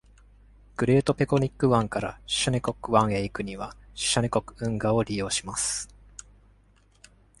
[0.77, 5.89] グレートペコニック湾から Shinnecock 湾へ行くには Shinnecock 運河を利用します。